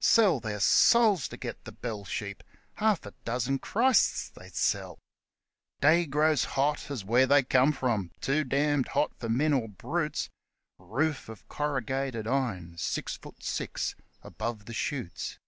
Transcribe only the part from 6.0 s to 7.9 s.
grows hot as where they come